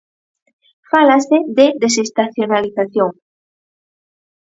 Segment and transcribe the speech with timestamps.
[0.91, 3.09] Fálase de desestacionalización.